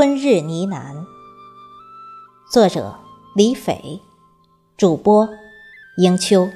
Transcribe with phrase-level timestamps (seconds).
[0.00, 1.04] 春日呢喃，
[2.50, 2.98] 作者
[3.36, 4.00] 李斐，
[4.78, 5.28] 主播
[5.98, 6.48] 迎秋。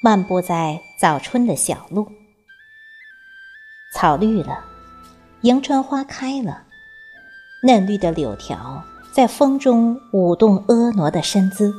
[0.00, 2.12] 漫步在早春的小路，
[3.92, 4.64] 草绿了，
[5.40, 6.65] 迎春花开了。
[7.62, 11.74] 嫩绿的柳条在风中舞动婀娜的身姿，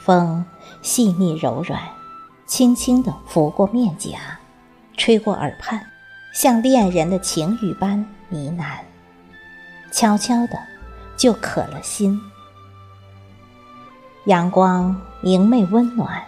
[0.00, 0.44] 风
[0.80, 1.80] 细腻柔软，
[2.46, 4.38] 轻轻地拂过面颊，
[4.96, 5.84] 吹过耳畔，
[6.34, 7.98] 像恋人的情语般
[8.30, 8.78] 呢喃，
[9.92, 10.58] 悄悄的
[11.16, 12.18] 就渴了心。
[14.24, 16.22] 阳光明媚温暖，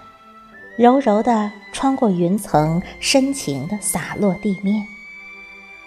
[0.77, 4.85] 柔柔地穿过云层，深情地洒落地面。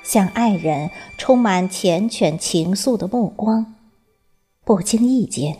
[0.08, 3.76] 向爱人充满缱绻情愫的目光，
[4.64, 5.58] 不经意间，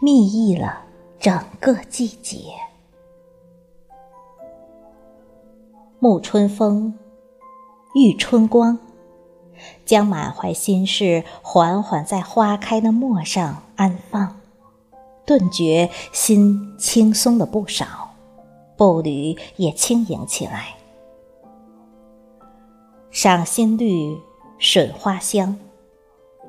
[0.00, 0.84] 蜜意了
[1.20, 2.38] 整个季节。
[6.00, 6.94] 沐春风，
[7.94, 8.78] 遇春光，
[9.84, 14.40] 将满怀心事缓缓在花开的陌上安放，
[15.26, 18.14] 顿觉心轻松了不少，
[18.78, 20.76] 步履也轻盈起来。
[23.14, 24.18] 赏心绿，
[24.58, 25.56] 吮花香，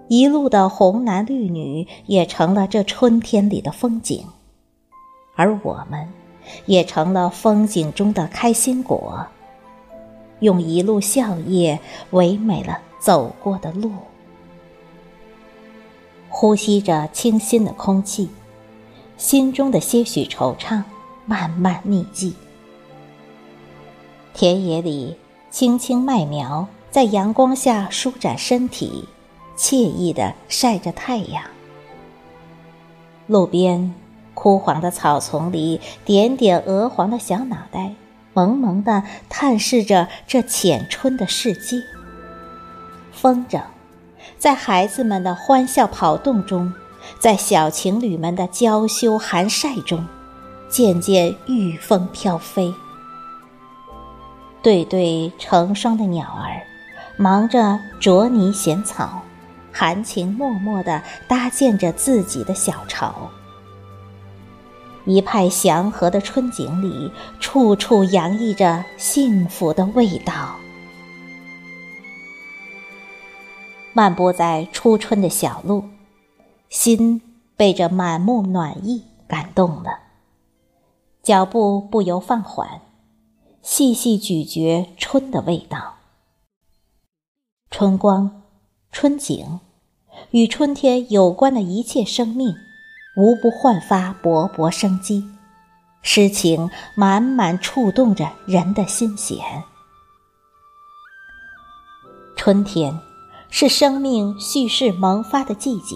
[0.08, 4.25] 一路的红男绿女也成了这春天里的风景，
[5.35, 6.11] 而我们，
[6.66, 9.27] 也成了风景中的开心果，
[10.39, 11.77] 用一路笑靥
[12.09, 13.91] 唯美了走过的路。
[16.29, 18.27] 呼吸着清新的空气，
[19.17, 20.81] 心中的些许惆怅
[21.27, 22.33] 慢慢匿迹。
[24.33, 25.16] 田野里。
[25.55, 29.07] 青青麦苗在阳光下舒展身体，
[29.57, 31.43] 惬意地晒着太阳。
[33.25, 33.95] 路边
[34.33, 37.94] 枯黄的草丛里，点点鹅黄的小脑袋，
[38.33, 41.81] 萌萌地探视着这浅春的世界。
[43.13, 43.61] 风筝，
[44.38, 46.73] 在孩子们的欢笑跑动中，
[47.17, 50.05] 在小情侣们的娇羞寒晒中，
[50.67, 52.73] 渐渐御风飘飞。
[54.65, 56.65] 对对成双的鸟儿，
[57.17, 59.21] 忙着啄泥衔草，
[59.71, 63.29] 含情脉脉地搭建着自己的小巢。
[65.05, 70.55] 一派祥和的春景里，处处洋溢着幸福的味道。
[73.93, 75.83] 漫步在初春的小路，
[76.69, 77.21] 心
[77.55, 79.91] 被这满目暖意感动了，
[81.21, 82.81] 脚步不由放缓。
[83.67, 85.95] 细细咀嚼春的味道，
[87.71, 88.43] 春光、
[88.91, 89.59] 春景，
[90.29, 92.53] 与春天有关的一切生命，
[93.17, 95.27] 无不焕发勃勃生机，
[96.03, 99.39] 诗情满满触动着人的心弦。
[102.37, 102.95] 春天
[103.49, 105.95] 是生命蓄势萌发的季节，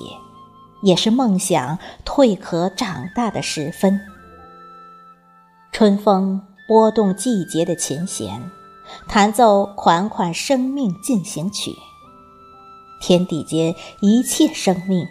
[0.81, 4.01] 也是梦想蜕壳长大的时分。
[5.71, 6.48] 春风。
[6.69, 8.51] 拨动季节的琴弦，
[9.07, 11.75] 弹奏款款生命进行曲。
[13.01, 15.07] 天地间一切生命，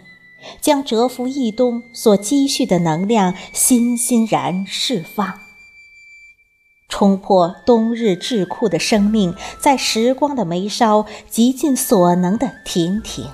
[0.61, 5.33] 将蛰伏一冬所积蓄的能量欣欣然释放，
[6.87, 13.29] 冲破冬日桎梏的生命，在时光的眉梢极尽所能的亭亭。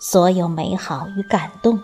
[0.00, 1.78] 所有美好与感动，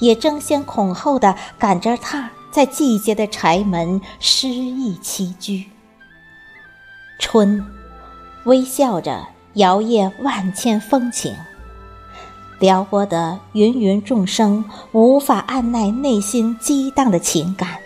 [0.00, 2.30] 也争先恐后的赶着趟。
[2.58, 5.64] 在季节的柴门诗意栖居，
[7.20, 7.64] 春
[8.46, 11.32] 微笑着摇曳万千风情，
[12.58, 17.78] 撩拨的芸芸众生无法按耐内心激荡的情感，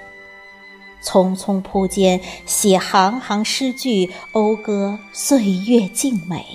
[1.05, 6.47] 匆匆铺间写行行诗句，讴歌岁月静美。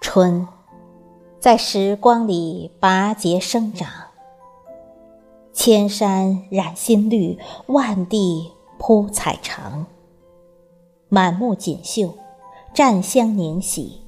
[0.00, 0.48] 春。
[1.40, 3.88] 在时光里拔节生长，
[5.54, 9.86] 千山染新绿，万地铺彩裳。
[11.08, 12.12] 满目锦绣，
[12.74, 14.02] 占香凝喜，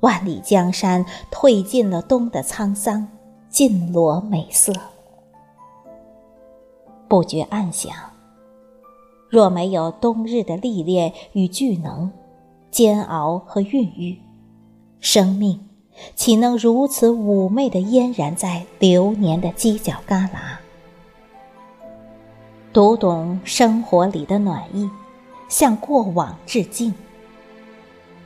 [0.00, 3.06] 万里江山褪尽了冬的沧桑，
[3.50, 4.72] 尽裸美色。
[7.06, 7.94] 不觉暗想：
[9.28, 12.10] 若没有冬日的历练与巨能、
[12.70, 14.18] 煎熬和孕育，
[15.00, 15.65] 生命。
[16.14, 20.30] 岂能如此妩媚的嫣然在流年的犄角旮旯？
[22.72, 24.90] 读懂生活里的暖意，
[25.48, 26.92] 向过往致敬，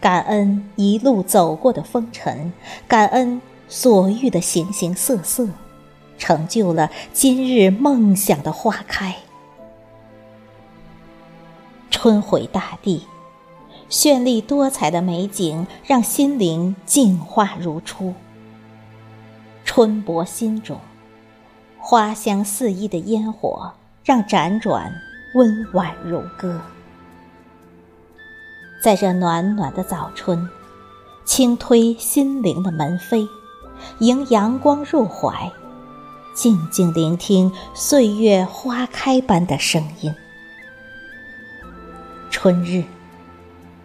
[0.01, 2.53] 感恩一路走过的风尘，
[2.89, 5.49] 感恩所遇的形形色色，
[6.19, 9.15] 成就了今日梦想的花开。
[11.91, 13.07] 春回大地，
[13.91, 18.15] 绚丽多彩的美景让心灵净化如初。
[19.65, 20.79] 春泊心中，
[21.77, 23.73] 花香四溢的烟火
[24.05, 24.93] 让辗转
[25.35, 26.61] 温婉如歌。
[28.81, 30.49] 在这暖暖的早春，
[31.25, 33.27] 轻推心灵的门扉，
[33.99, 35.51] 迎阳光入怀，
[36.33, 40.15] 静静聆听岁月花开般的声音。
[42.31, 42.85] 春日，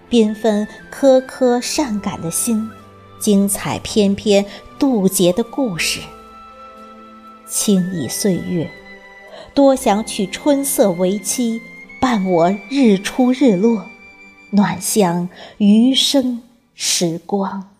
[0.09, 2.69] 缤纷颗颗善感的心。
[3.17, 4.45] 精彩翩翩
[4.77, 6.01] 渡劫的故事，
[7.47, 8.69] 轻倚岁月，
[9.53, 11.59] 多想娶春色为妻，
[11.99, 13.83] 伴我日出日落，
[14.51, 16.43] 暖香余生
[16.75, 17.71] 时光。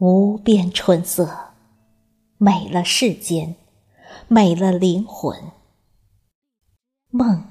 [0.00, 1.52] 无边春色，
[2.36, 3.54] 美了世间，
[4.28, 5.38] 美了灵魂。
[7.10, 7.44] 梦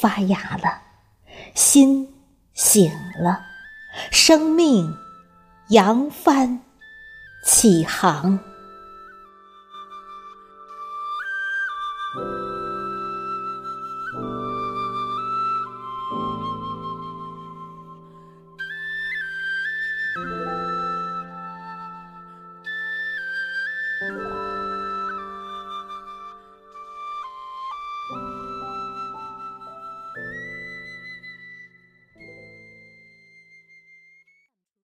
[0.00, 0.82] 发芽了，
[1.54, 2.08] 心。
[2.54, 3.40] 醒了，
[4.10, 4.94] 生命
[5.68, 6.60] 扬帆
[7.46, 8.38] 起航。